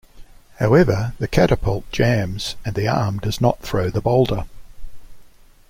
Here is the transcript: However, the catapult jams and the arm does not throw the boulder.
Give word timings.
However, 0.57 1.13
the 1.19 1.27
catapult 1.27 1.85
jams 1.91 2.55
and 2.65 2.73
the 2.73 2.87
arm 2.87 3.19
does 3.19 3.39
not 3.39 3.59
throw 3.61 3.91
the 3.91 4.01
boulder. 4.01 4.45